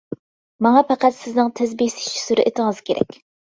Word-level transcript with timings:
ماڭا 0.67 0.83
پەقەت 0.93 1.17
سىزنىڭ 1.19 1.53
تىز 1.61 1.77
بېسىش 1.85 2.11
سۈرئىتىڭىز 2.25 2.85
كېرەك. 2.91 3.23